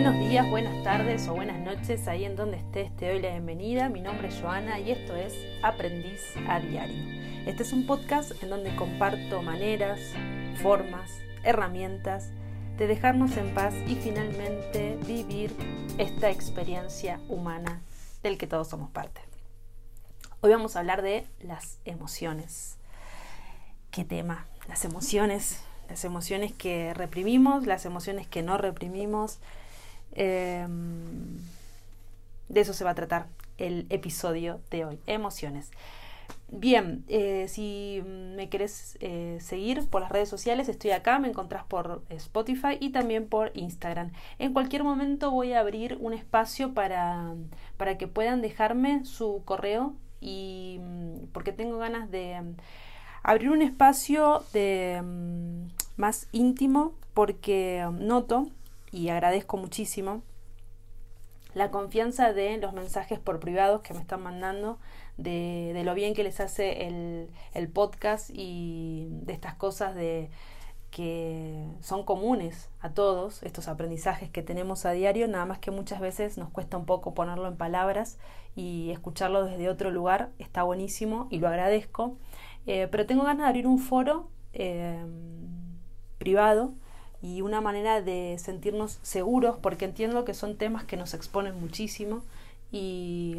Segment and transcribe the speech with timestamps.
[0.00, 3.88] Buenos días, buenas tardes o buenas noches, ahí en donde estés te doy la bienvenida.
[3.88, 7.02] Mi nombre es Joana y esto es Aprendiz a Diario.
[7.46, 9.98] Este es un podcast en donde comparto maneras,
[10.62, 11.10] formas,
[11.42, 12.30] herramientas
[12.76, 15.52] de dejarnos en paz y finalmente vivir
[15.98, 17.80] esta experiencia humana
[18.22, 19.20] del que todos somos parte.
[20.42, 22.76] Hoy vamos a hablar de las emociones.
[23.90, 24.46] ¿Qué tema?
[24.68, 29.40] Las emociones, las emociones que reprimimos, las emociones que no reprimimos.
[30.12, 31.38] Em,
[32.48, 33.26] de eso se va a tratar
[33.58, 35.70] el episodio de hoy, emociones.
[36.50, 41.64] Bien, eh, si me querés eh, seguir por las redes sociales, estoy acá, me encontrás
[41.64, 44.12] por Spotify y también por Instagram.
[44.38, 47.34] En cualquier momento voy a abrir un espacio para,
[47.76, 52.54] para que puedan dejarme su correo y mm, porque tengo ganas de mm,
[53.22, 58.48] abrir un espacio de mm, más íntimo porque noto
[58.92, 60.22] y agradezco muchísimo
[61.54, 64.78] la confianza de los mensajes por privados que me están mandando
[65.16, 70.30] de, lo bien que les hace el, podcast y de estas cosas de
[70.90, 76.00] que son comunes a todos, estos aprendizajes que tenemos a diario, nada más que muchas
[76.00, 78.18] veces nos cuesta un poco ponerlo en palabras
[78.56, 82.16] y escucharlo desde otro lugar, está buenísimo y lo agradezco,
[82.66, 85.04] eh, pero tengo ganas de abrir un foro eh,
[86.16, 86.72] privado
[87.22, 92.22] y una manera de sentirnos seguros, porque entiendo que son temas que nos exponen muchísimo
[92.70, 93.36] y,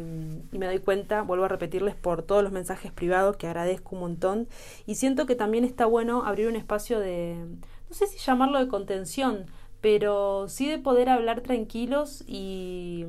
[0.50, 4.48] me doy cuenta, vuelvo a repetirles por todos los mensajes privados que agradezco un montón
[4.86, 7.36] y siento que también está bueno abrir un espacio de,
[7.88, 9.46] no sé si llamarlo de contención,
[9.80, 13.06] pero sí de poder hablar tranquilos y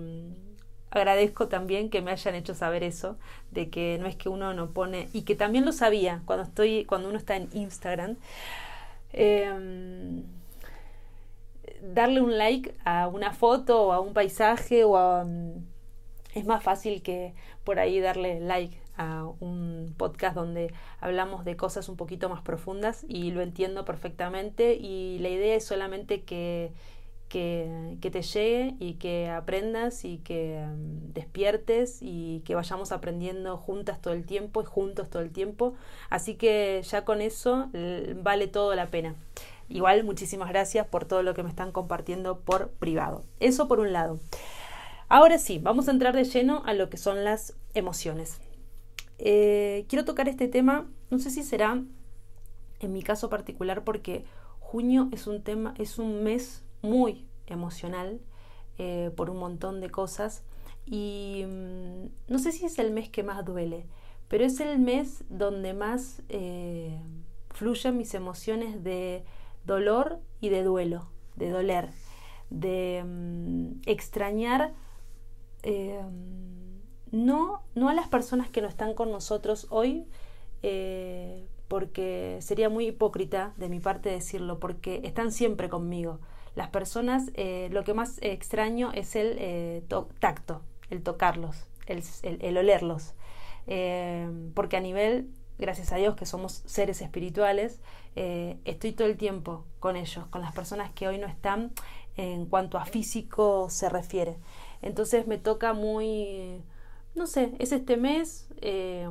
[0.92, 3.18] agradezco también que me hayan hecho saber eso,
[3.52, 6.86] de que no es que uno no pone, y que también lo sabía cuando estoy,
[6.86, 8.18] cuando uno está en Instagram.
[9.14, 10.24] Em,
[11.82, 15.26] darle un like a una foto o a un paisaje o a
[16.34, 17.34] es más fácil que
[17.64, 23.06] por ahí darle like a un podcast donde hablamos de cosas un poquito más profundas
[23.08, 26.72] y lo entiendo perfectamente y la idea es solamente que,
[27.30, 34.02] que, te llegue y que aprendas y que mm, despiertes y que vayamos aprendiendo juntas
[34.02, 35.74] todo el tiempo y juntos todo el tiempo.
[36.10, 37.70] Así que ya con eso
[38.22, 39.16] vale todo la pena.
[39.72, 43.24] Igual muchísimas gracias por todo lo que me están compartiendo por privado.
[43.40, 44.20] Eso por un lado.
[45.08, 48.40] Ahora sí, vamos a entrar de lleno a lo que son las emociones.
[49.18, 51.82] Eh, quiero tocar este tema, no sé si será
[52.80, 54.26] en mi caso particular porque
[54.60, 58.20] junio es un tema, es un mes muy emocional
[58.78, 60.44] eh, por un montón de cosas
[60.86, 63.86] y mm, no sé si es el mes que más duele,
[64.28, 67.00] pero es el mes donde más eh,
[67.52, 69.24] fluyen mis emociones de
[69.66, 71.90] dolor y de duelo, de doler,
[72.50, 74.74] de mm, extrañar
[75.64, 76.02] eh,
[77.12, 80.06] no, no a las personas que no están con nosotros hoy,
[80.64, 86.20] eh, porque sería muy hipócrita de mi parte decirlo, porque están siempre conmigo.
[86.56, 89.84] Las personas, eh, lo que más extraño es el
[90.20, 93.14] tacto, el tocarlos, el, el olerlos,
[94.54, 95.30] porque a nivel,
[95.62, 97.80] gracias a Dios que somos seres espirituales,
[98.16, 101.72] estoy todo el tiempo con ellos, con las personas que hoy no están
[102.18, 104.38] en cuanto a físico se refiere.
[104.82, 106.62] Entonces me toca muy,
[107.16, 109.10] no sé, es este mes eh,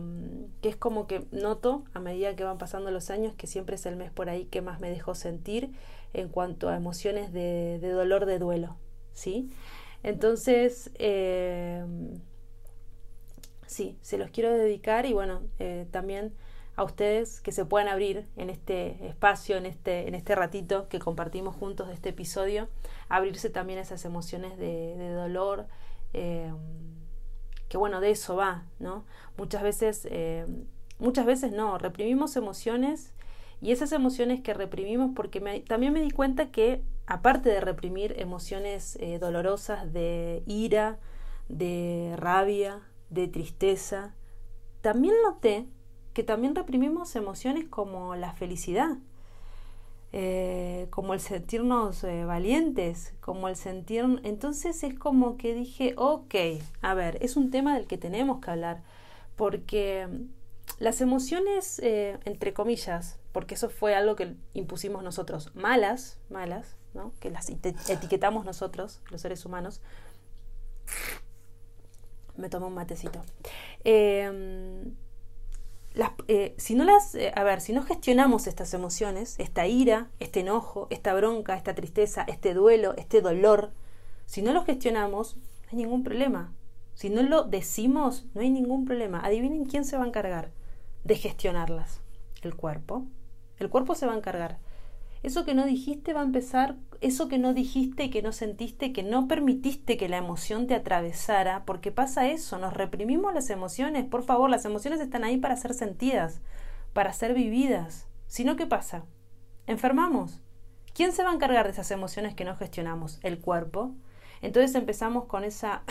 [0.61, 3.87] que es como que noto a medida que van pasando los años que siempre es
[3.87, 5.71] el mes por ahí que más me dejo sentir
[6.13, 8.77] en cuanto a emociones de, dolor, de duelo,
[9.13, 9.51] ¿sí?
[10.03, 11.85] Entonces, eh,
[13.71, 16.35] sí, se los quiero dedicar y bueno, eh, también
[16.75, 20.99] a ustedes que se puedan abrir en este espacio, en este, en este ratito que
[20.99, 22.69] compartimos juntos de este episodio,
[23.09, 25.67] abrirse también a esas emociones de, dolor,
[26.15, 26.53] eh,
[27.69, 29.05] que bueno, de eso va, ¿no?
[29.37, 30.47] Muchas veces, eh,
[30.99, 33.13] muchas veces no, reprimimos emociones
[33.61, 38.99] y esas emociones que reprimimos, porque también me di cuenta que aparte de reprimir emociones
[39.21, 40.99] dolorosas de ira,
[41.49, 44.15] de rabia, de tristeza,
[44.81, 45.67] también noté
[46.15, 48.97] que también reprimimos emociones como la felicidad,
[50.13, 54.05] eh, como el sentirnos eh, valientes, como el sentir...
[54.25, 56.35] Entonces es como que dije, ok,
[56.83, 58.83] a ver, es un tema del que tenemos que hablar,
[59.37, 60.09] porque
[60.79, 67.13] las emociones, eh, entre comillas, porque eso fue algo que impusimos nosotros, malas, malas, ¿no?
[67.21, 69.81] que las etiquetamos nosotros, los seres humanos,
[72.41, 73.21] me tomo un matecito.
[76.29, 80.41] Eh, si no las, eh, a ver, si no gestionamos estas emociones, esta ira, este
[80.41, 83.73] enojo, esta bronca, esta tristeza, este duelo, este dolor,
[84.27, 86.53] Si no lo gestionamos, no hay ningún problema.
[86.95, 89.19] Si no lo decimos, no hay ningún problema.
[89.25, 90.53] Adivinen quién se va a encargar
[91.03, 92.01] de gestionarlas.
[92.43, 93.07] El cuerpo.
[93.59, 94.59] El cuerpo se va a encargar.
[95.23, 98.93] Eso que no dijiste va a empezar, eso que no dijiste y que no sentiste,
[98.93, 104.07] que no permitiste que la emoción te atravesara, porque pasa eso, nos reprimimos las emociones,
[104.07, 106.41] por favor, las emociones están ahí para ser sentidas,
[106.95, 108.09] para ser vividas.
[108.29, 109.05] Si no, ¿qué pasa?
[109.67, 110.41] Enfermamos.
[110.95, 113.19] ¿Quién se va a encargar de esas emociones que no gestionamos?
[113.23, 113.95] El cuerpo.
[114.43, 115.83] Entonces empezamos con esa,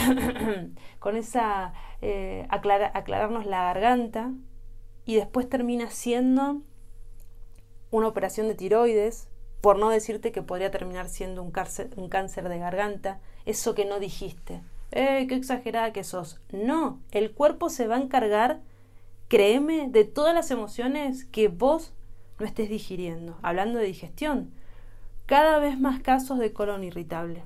[1.00, 4.34] con esa eh, aclararnos la garganta
[5.06, 6.64] y después termina siendo
[7.92, 9.28] una operación de tiroides,
[9.62, 11.90] por no decirte que podría terminar siendo un cáncer,
[12.50, 14.62] de garganta, eso que no dijiste.
[14.92, 16.40] ¡Eh, qué exagerada que sos!
[16.52, 18.62] No, el cuerpo se va a encargar,
[19.28, 21.94] créeme, de todas las emociones que vos
[22.40, 23.38] no estés digiriendo.
[23.42, 24.52] Hablando de digestión,
[25.26, 27.44] cada vez más casos de colon irritable.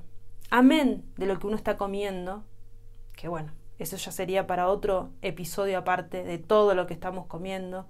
[0.50, 2.44] Amén de lo que uno está comiendo,
[3.16, 7.86] que bueno, eso ya sería para otro episodio aparte de todo lo que estamos comiendo,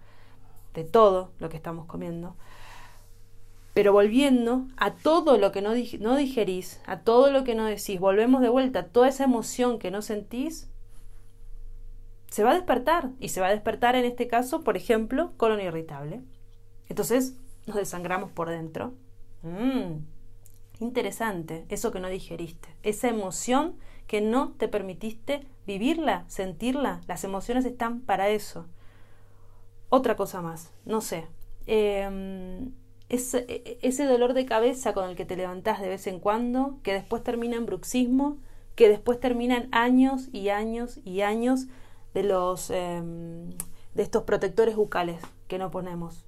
[0.75, 2.37] de todo lo que estamos comiendo.
[3.73, 7.99] Pero volviendo a todo lo que no, no digerís, a todo lo que no decís,
[7.99, 10.69] volvemos de vuelta, toda esa emoción que no sentís,
[12.29, 13.11] se va a despertar.
[13.19, 16.23] Y se va a despertar en este caso, por ejemplo, colon irritable.
[16.89, 17.37] Entonces
[17.67, 18.95] nos desangramos por dentro.
[19.43, 20.05] Mm,
[20.81, 27.01] interesante, eso que no digeriste, esa emoción que no te permitiste vivirla, sentirla.
[27.07, 28.67] Las emociones están para eso.
[29.95, 31.29] Otra cosa más, no sé.
[31.69, 32.73] Em,
[33.09, 36.93] ese, ese dolor de cabeza con el que te levantás de vez en cuando, que
[36.93, 38.39] después termina en bruxismo,
[38.75, 41.69] que después terminan años y años y años
[42.13, 43.51] de los em,
[43.95, 46.27] de estos protectores bucales que no ponemos.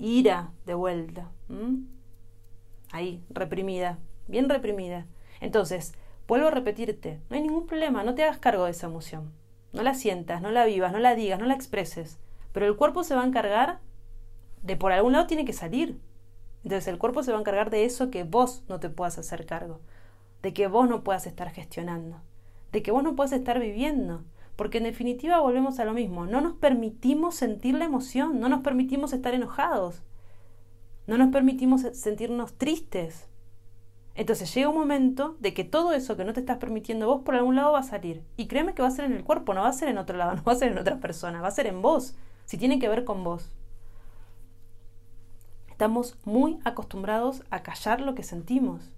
[0.00, 1.30] Ira de vuelta.
[2.90, 5.06] Ahí, reprimida, bien reprimida.
[5.40, 5.92] Entonces,
[6.26, 9.30] vuelvo a repetirte, no hay ningún problema, no te hagas cargo de esa emoción.
[9.72, 12.18] No la sientas, no la vivas, no la digas, no la expreses.
[12.52, 13.80] Pero el cuerpo se va a encargar
[14.62, 16.00] de por algún lado tiene que salir.
[16.62, 19.46] Entonces el cuerpo se va a encargar de eso que vos no te puedas hacer
[19.46, 19.80] cargo,
[20.42, 22.20] de que vos no puedas estar gestionando,
[22.72, 24.24] de que vos no puedas estar viviendo.
[24.56, 28.60] Porque en definitiva volvemos a lo mismo, no nos permitimos sentir la emoción, no nos
[28.60, 30.02] permitimos estar enojados,
[31.06, 33.26] no nos permitimos sentirnos tristes.
[34.14, 37.36] Entonces llega un momento de que todo eso que no te estás permitiendo vos por
[37.36, 38.22] algún lado va a salir.
[38.36, 40.18] Y créeme que va a ser en el cuerpo, no va a ser en otro
[40.18, 42.14] lado, no va a ser en otra persona, va a ser en vos
[42.50, 43.48] si tiene que ver con vos.
[45.70, 48.90] Estamos muy acostumbrados a callar lo que sentimos.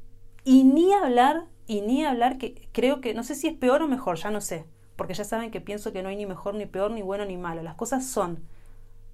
[0.42, 3.88] Y ni hablar, y ni hablar que creo que, no sé si es peor o
[3.88, 4.64] mejor, ya no sé,
[4.96, 7.36] porque ya saben que pienso que no hay ni mejor, ni peor, ni bueno, ni
[7.36, 7.62] malo.
[7.62, 8.42] Las cosas son.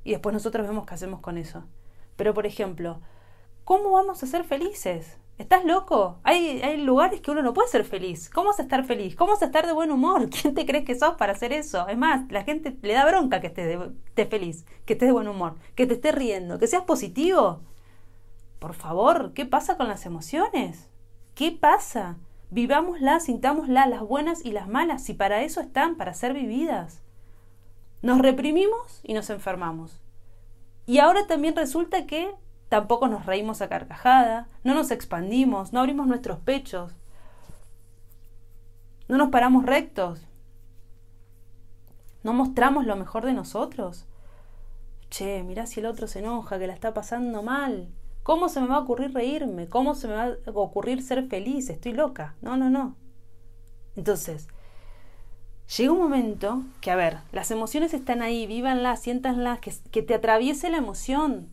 [0.04, 1.64] Y después nosotros vemos qué hacemos con eso.
[2.14, 3.00] Pero, por ejemplo,
[3.64, 5.16] ¿cómo vamos a ser felices?
[5.38, 6.18] ¿Estás loco?
[6.24, 8.28] Hay, hay lugares que uno no puede ser feliz.
[8.28, 9.14] ¿Cómo vas estar feliz?
[9.14, 10.28] ¿Cómo vas estar de buen humor?
[10.42, 11.86] ¿Quién te crees que sos para hacer eso?
[11.86, 13.78] Es más, la gente le da bronca que estés,
[14.28, 17.60] feliz, que estés de buen humor, que te estés riendo, que seas positivo.
[18.58, 20.90] Por favor, ¿qué pasa con las emociones?
[21.36, 22.16] ¿Qué pasa?
[22.50, 27.04] Vivámoslas, sintámoslas, las buenas y las malas, si para eso están, para ser vividas.
[28.02, 30.00] Nos reprimimos y nos enfermamos.
[30.84, 32.34] Y ahora también resulta que
[32.68, 36.94] Tampoco nos reímos a carcajada, no nos expandimos, no abrimos nuestros pechos,
[39.08, 40.20] no nos paramos rectos,
[42.22, 44.06] no mostramos lo mejor de nosotros.
[45.08, 47.88] Che, mirá si el otro se enoja, que la está pasando mal.
[48.22, 49.68] ¿Cómo se me va a ocurrir reírme?
[49.68, 51.70] ¿Cómo se me va a ocurrir ser feliz?
[51.70, 52.34] Estoy loca.
[52.42, 52.96] No, no, no.
[53.96, 54.48] Entonces,
[55.74, 60.14] llega un momento que, a ver, las emociones están ahí, vívanlas, siéntanlas, que, que te
[60.14, 61.48] atraviese la emoción,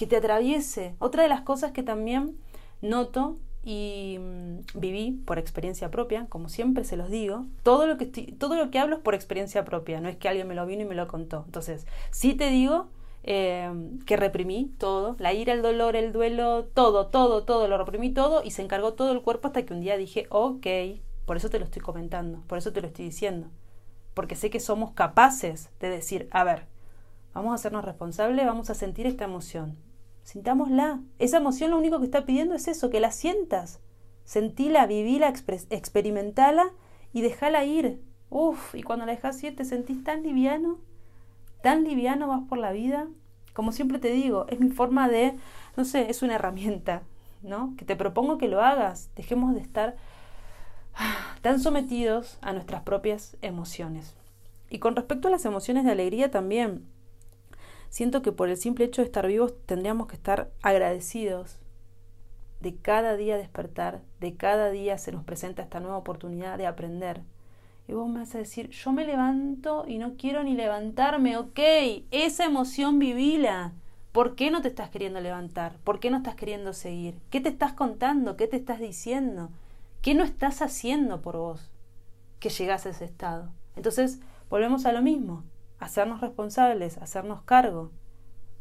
[0.00, 0.94] que te atraviese.
[0.98, 2.38] Otra de las cosas que también
[2.80, 8.06] noto y mm, viví por experiencia propia, como siempre se los digo, todo lo que
[8.06, 10.80] todo lo que hablo es por experiencia propia, no es que alguien me lo vino
[10.80, 11.42] y me lo contó.
[11.44, 12.88] Entonces, sí te digo
[13.24, 18.08] em, que reprimí todo, la ira, el dolor, el duelo, todo, todo, todo, lo reprimí
[18.10, 20.66] todo y se encargó todo el cuerpo hasta que un día dije, ok,
[21.26, 23.48] por eso te lo estoy comentando, por eso te lo estoy diciendo,
[24.14, 26.64] porque sé que somos capaces de decir, a ver,
[27.34, 29.76] vamos a hacernos responsables, vamos a sentir esta emoción,
[30.22, 31.00] Sintámosla.
[31.18, 33.80] Esa emoción lo único que está pidiendo es eso, que la sientas.
[34.24, 36.72] Sentila, vivila, experimentala
[37.12, 38.00] y dejala ir.
[38.28, 40.78] Uf, y cuando la dejas ir te sentís tan liviano,
[41.62, 43.08] tan liviano vas por la vida.
[43.54, 45.36] Como siempre te digo, es mi forma de,
[45.76, 47.02] no sé, es una herramienta,
[47.42, 47.74] ¿no?
[47.76, 49.10] Que te propongo que lo hagas.
[49.16, 49.96] Dejemos de estar
[51.42, 54.14] tan sometidos a nuestras propias emociones.
[54.68, 56.86] Y con respecto a las emociones de alegría también,
[57.90, 61.58] siento que por el simple hecho de estar vivos tendríamos que estar agradecidos.
[62.60, 67.22] de cada día despertar, de cada día se nos presenta esta nueva oportunidad de aprender.
[67.88, 71.58] Y vos me vas a decir, yo me levanto y no quiero ni levantarme, ok,
[72.10, 73.72] esa emoción vivila.
[74.12, 75.76] ¿Por qué no te estás queriendo levantar?
[75.84, 77.18] ¿Por qué no estás queriendo seguir?
[77.30, 78.36] ¿Qué te estás contando?
[78.36, 79.48] ¿Qué te estás diciendo?
[80.02, 81.70] ¿Qué no estás haciendo por vos
[82.40, 83.50] que llegas a ese estado?
[83.74, 84.20] Entonces,
[84.50, 85.44] volvemos a lo mismo,
[85.80, 87.90] hacernos responsables, hacernos cargo.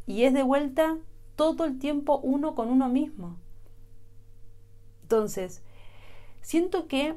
[0.07, 0.97] Y es de vuelta
[1.35, 3.37] todo el tiempo uno con uno mismo.
[5.03, 5.61] Entonces,
[6.41, 7.15] siento que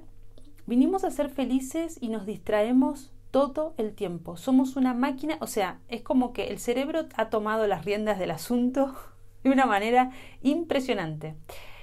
[0.67, 4.37] vinimos a ser felices y nos distraemos todo el tiempo.
[4.37, 8.31] Somos una máquina, o sea, es como que el cerebro ha tomado las riendas del
[8.31, 8.95] asunto
[9.43, 10.11] de una manera
[10.43, 11.35] impresionante.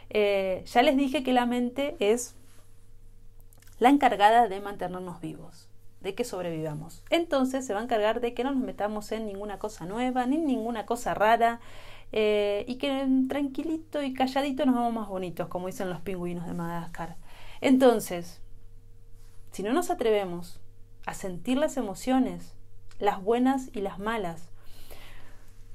[0.10, 2.36] Eh, ya les dije que la mente es
[3.80, 5.69] la encargada de mantenernos vivos,
[6.02, 7.04] de que sobrevivamos.
[7.10, 10.38] Entonces se va a encargar de que no nos metamos en ninguna cosa nueva, ni
[10.38, 11.60] ninguna cosa rara,
[12.12, 16.54] eh, y que tranquilito y calladito nos vamos más bonitos, como dicen los pingüinos de
[16.54, 17.18] Madagascar.
[17.62, 18.42] Entonces,
[19.52, 20.60] si no nos atrevemos
[21.06, 22.56] a sentir las emociones,
[23.00, 24.50] las buenas y las malas,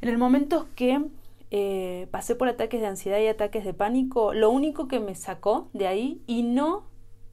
[0.01, 1.03] en el momento que
[1.51, 5.69] eh, pasé por ataques de ansiedad y ataques de pánico, lo único que me sacó
[5.73, 6.85] de ahí, y no,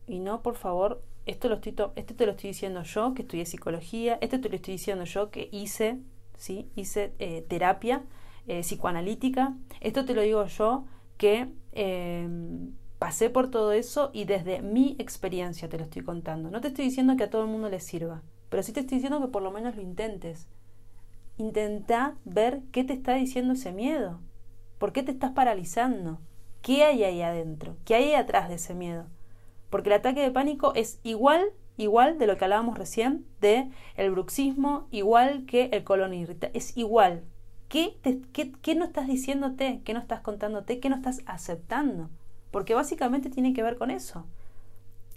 [0.08, 1.52] y no, por favor, esto,
[1.96, 5.30] esto te lo estoy diciendo yo, que estudié psicología, esto te lo estoy diciendo yo,
[5.30, 6.00] que hice,
[6.38, 6.70] ¿sí?
[6.76, 8.04] hice eh, terapia,
[8.48, 9.56] eh, psicoanalítica.
[9.80, 10.86] Esto te lo digo yo
[11.18, 16.50] que em, pasé por todo eso y desde mi experiencia te lo estoy contando.
[16.50, 18.98] No te estoy diciendo que a todo el mundo le sirva, pero sí te estoy
[18.98, 20.48] diciendo que por lo menos lo intentes.
[21.38, 24.20] Intenta ver qué te está diciendo ese miedo.
[24.78, 26.20] ¿Por qué te estás paralizando?
[26.62, 27.78] ¿Qué hay ahí adentro?
[27.86, 29.06] ¿Qué hay atrás de ese miedo?
[29.72, 31.44] Porque el ataque de pánico es igual,
[31.78, 36.56] igual de lo que hablábamos recién, de el bruxismo, igual que el colon irritable.
[36.56, 37.24] Es igual.
[37.70, 37.98] ¿Qué,
[38.62, 39.82] qué, no estás diciéndote?
[39.84, 40.80] ¿Qué no estás contándote?
[40.80, 42.10] ¿Qué no estás aceptando?
[42.52, 44.26] Porque básicamente tiene que ver con eso.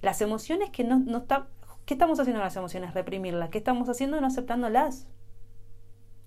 [0.01, 1.49] Las emociones que no, no está,
[1.85, 2.95] ¿Qué estamos haciendo con las emociones?
[2.95, 3.51] Reprimirlas.
[3.51, 4.21] ¿Qué estamos haciendo?
[4.21, 5.09] No aceptándolas.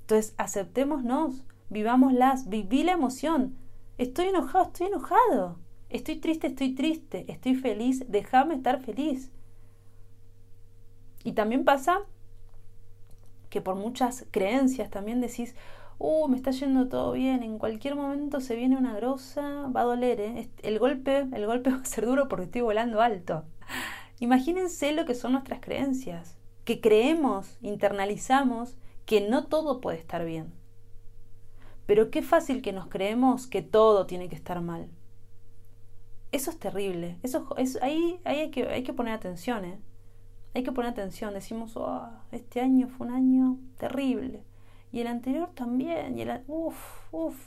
[0.01, 3.57] Entonces, aceptémonos, vivámoslas, viví la emoción.
[3.97, 5.59] Estoy enojado, estoy enojado.
[5.89, 7.25] Estoy triste, estoy triste.
[7.27, 9.31] Estoy feliz, déjame estar feliz.
[11.23, 11.99] Y también pasa
[13.49, 15.55] que por muchas creencias también decís,
[15.99, 19.85] uh, me está yendo todo bien, en cualquier momento se viene una grosa, va a
[19.85, 20.49] doler, ¿eh?
[20.63, 23.45] el golpe, el golpe va a ser duro porque estoy volando alto.
[24.19, 30.53] Imagínense lo que son nuestras creencias, que creemos, internalizamos que no todo puede estar bien.
[31.85, 34.89] Pero qué fácil que nos creemos que todo tiene que estar mal.
[36.31, 37.17] Eso es terrible.
[37.23, 39.65] Eso, es, ahí, ahí hay, que, hay que poner atención.
[39.65, 39.79] ¿eh?
[40.53, 41.33] Hay que poner atención.
[41.33, 44.43] Decimos, oh, este año fue un año terrible
[44.91, 46.41] y el anterior también, y el...
[46.47, 46.77] Uf,
[47.11, 47.37] uf.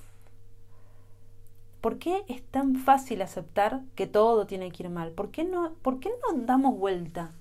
[1.80, 5.12] ¿Por qué es tan fácil aceptar que todo tiene que ir mal?
[5.12, 7.32] ¿Por qué no, por qué no damos vuelta?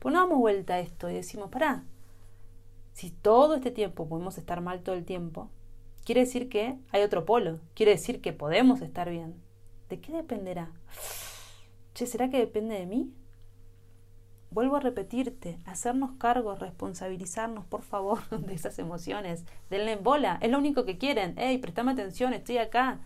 [0.00, 1.84] ¿Por qué no damos vuelta a esto y decimos, pará,
[2.92, 5.48] si todo este tiempo podemos estar mal todo el tiempo,
[6.04, 9.40] quiere decir que hay otro polo, quiere decir que podemos estar bien.
[9.90, 10.70] ¿De qué dependerá?
[11.94, 13.12] Che, ¿será que depende de mí?
[14.52, 19.44] Vuelvo a repetirte, hacernos cargo, responsabilizarnos, por favor, de esas emociones.
[19.68, 21.34] Denle en bola, es lo único que quieren.
[21.36, 23.00] Hey, prestame atención, estoy acá.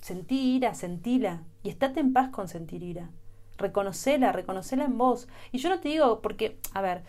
[0.00, 1.42] Sentí ira, sentila.
[1.64, 3.10] Y estate en paz con sentir ira.
[3.58, 5.26] Reconocela, reconocela en vos.
[5.50, 7.02] Y yo no te digo, porque, a ver,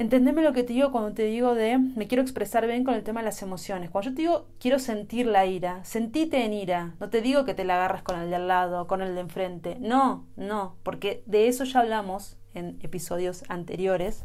[0.00, 3.02] Entendeme lo que te digo cuando te digo de me quiero expresar bien con el
[3.02, 3.90] tema de las emociones.
[3.90, 6.94] Cuando yo te digo quiero sentir la ira, sentite en ira.
[7.00, 9.20] No te digo que te la agarras con el de al lado, con el de
[9.20, 9.76] enfrente.
[9.78, 14.24] No, no, porque de eso ya hablamos en episodios anteriores,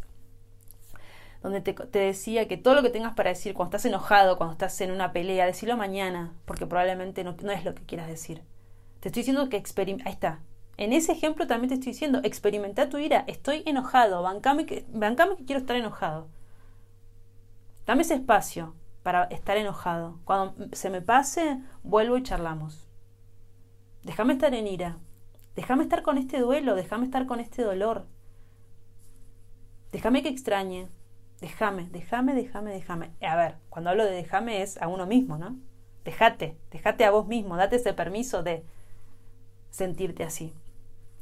[1.43, 4.79] donde te, decía que todo lo que tengas para decir cuando estás enojado, cuando estás
[4.79, 8.43] en una pelea, decirlo mañana, porque probablemente no, no es lo que quieras decir.
[9.01, 10.07] Te estoy diciendo que experimenta.
[10.07, 10.39] Ahí está,
[10.77, 15.37] en ese ejemplo también te estoy diciendo, experimenta tu ira, estoy enojado, bancame que, bancame
[15.37, 16.27] que quiero estar enojado.
[17.85, 20.19] Dame ese espacio para estar enojado.
[20.25, 22.87] Cuando se me pase, vuelvo y charlamos.
[24.03, 24.97] Déjame estar en ira.
[25.55, 28.05] Déjame estar con este duelo, déjame estar con este dolor.
[29.93, 30.89] Déjame que extrañe.
[31.39, 33.11] Déjame, déjame, déjame, déjame.
[33.21, 35.57] A ver, cuando hablo de déjame es a uno mismo, ¿no?
[36.03, 38.63] Déjate, déjate a vos mismo, date ese permiso de
[39.69, 40.53] sentirte así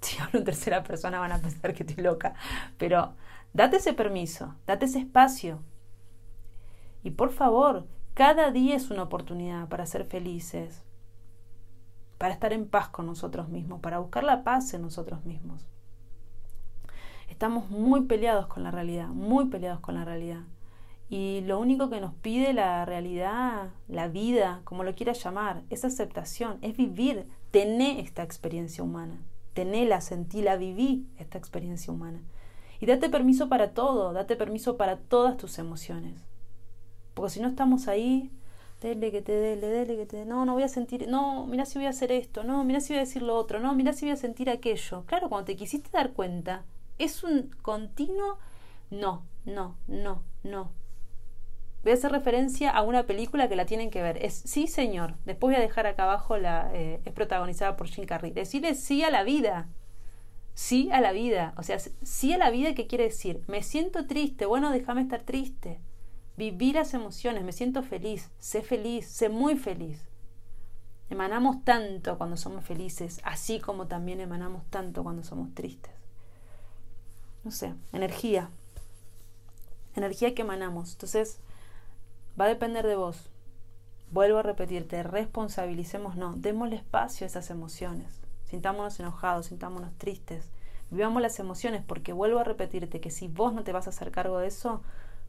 [0.08, 2.36] si hablo en tercera persona van a pensar que estoy loca,
[2.78, 3.14] pero
[3.54, 5.62] date ese permiso, date ese espacio.
[7.04, 10.84] Y por favor, cada día es una oportunidad para ser felices,
[12.18, 15.66] para estar en paz con nosotros mismos, para buscar la paz en nosotros mismos.
[17.28, 20.42] Estamos muy peleados con la realidad, muy peleados con la realidad.
[21.10, 25.84] Y lo único que nos pide la realidad, la vida, como lo quieras llamar, es
[25.84, 29.22] aceptación, es vivir, tener esta experiencia humana,
[29.54, 32.22] tenerla, sentíla, viví esta experiencia humana.
[32.80, 36.22] Y date permiso para todo, date permiso para todas tus emociones.
[37.14, 38.32] Porque si no estamos ahí,
[38.82, 41.66] dele que te dele, dele que te dé, no, no voy a sentir, no, mira
[41.66, 43.94] si voy a hacer esto, no, mira si voy a decir lo otro, no, mira
[43.94, 45.04] si voy a sentir aquello.
[45.06, 46.66] Claro, cuando te quisiste dar cuenta,
[46.98, 48.38] es un continuo
[48.94, 50.72] no, no, no, no.
[51.84, 54.24] Voy a hacer referencia a una película que la tienen que ver.
[54.24, 55.16] Es Sí, señor.
[55.26, 56.72] Después voy a dejar acá abajo la.
[56.74, 58.32] Eh, es protagonizada por Jim Carrey.
[58.32, 59.68] Decirle sí a la vida
[60.54, 61.54] sí a la vida.
[61.58, 63.44] O sea, sí a la vida, ¿qué quiere decir?
[63.48, 65.80] Me siento triste, bueno, déjame estar triste.
[66.38, 70.08] Vivir las emociones, me siento feliz, sé feliz, sé muy feliz.
[71.10, 75.94] Emanamos tanto cuando somos felices, así como también emanamos tanto cuando somos tristes.
[77.44, 78.50] No sé, energía.
[79.96, 80.94] Energía que emanamos.
[80.94, 81.40] Entonces,
[82.40, 83.30] va a depender de vos.
[84.12, 88.24] Vuelvo a repetirte, responsabilicemos, no, démosle espacio a esas emociones
[88.54, 90.48] sintámonos enojados, sintámonos tristes,
[90.92, 94.12] vivamos las emociones, porque vuelvo a repetirte que si vos no te vas a hacer
[94.12, 94.84] cargo de eso,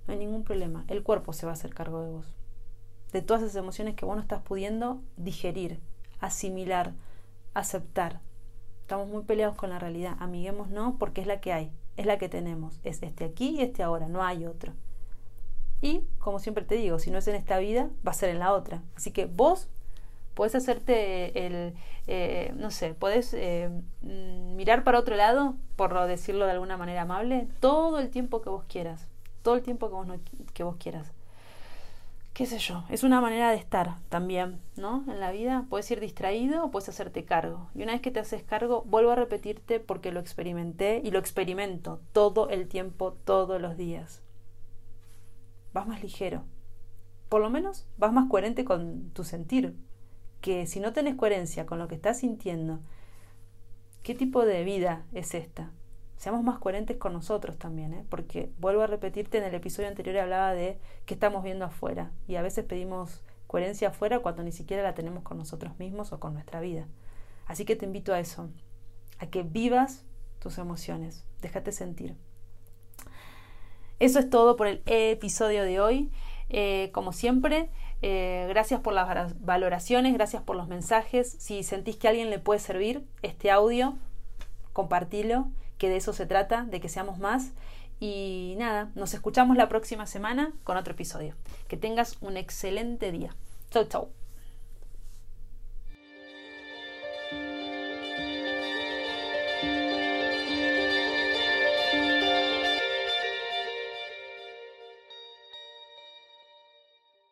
[0.06, 2.26] no hay ningún problema, el cuerpo se va a hacer cargo de vos,
[3.12, 5.80] de todas esas emociones que vos no estás pudiendo digerir,
[6.20, 6.92] asimilar,
[7.54, 8.20] aceptar.
[8.82, 12.18] Estamos muy peleados con la realidad, amiguemos no, porque es la que hay, es la
[12.18, 14.74] que tenemos, es este aquí y este ahora, no hay otro.
[15.84, 18.38] Y, como siempre te digo, si no es en esta vida, va a ser en
[18.38, 18.82] la otra.
[18.96, 19.68] Así que vos
[20.34, 21.74] Puedes hacerte el,
[22.08, 23.70] eh, no sé, puedes eh,
[24.02, 28.50] mm, mirar para otro lado, por decirlo de alguna manera amable, todo el tiempo que
[28.50, 29.06] vos quieras,
[29.42, 30.08] todo el tiempo que vos,
[30.52, 31.12] que vos quieras.
[32.32, 35.04] Qué sé yo, es una manera de estar también, ¿no?
[35.06, 37.68] En la vida puedes ir distraído o puedes hacerte cargo.
[37.76, 41.20] Y una vez que te haces cargo, vuelvo a repetirte porque lo experimenté y lo
[41.20, 44.20] experimento todo el tiempo, todos los días.
[45.74, 46.44] Vas más ligero.
[47.28, 49.76] Por lo menos vas más coherente con tu sentir,
[50.40, 52.80] que si no tenés coherencia con lo que estás sintiendo,
[54.02, 55.72] ¿qué tipo de vida es esta?
[56.16, 58.06] Seamos más coherentes con nosotros también, ¿eh?
[58.08, 62.36] porque vuelvo a repetirte, en el episodio anterior hablaba de qué estamos viendo afuera y
[62.36, 66.34] a veces pedimos coherencia afuera cuando ni siquiera la tenemos con nosotros mismos o con
[66.34, 66.86] nuestra vida.
[67.46, 68.48] Así que te invito a eso,
[69.18, 70.04] a que vivas
[70.38, 72.16] tus emociones, déjate sentir.
[74.00, 76.10] Eso es todo por el episodio de hoy.
[76.50, 77.70] Eh, como siempre,
[78.02, 81.36] eh, gracias por las valoraciones, gracias por los mensajes.
[81.38, 83.96] Si sentís que a alguien le puede servir este audio,
[84.72, 87.52] compartilo, que de eso se trata, de que seamos más.
[88.00, 91.34] Y nada, nos escuchamos la próxima semana con otro episodio.
[91.68, 93.34] Que tengas un excelente día.
[93.70, 94.23] Chau, chau.